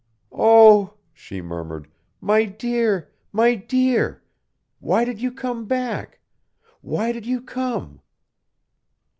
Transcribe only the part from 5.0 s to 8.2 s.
did you come back? Why did you come?"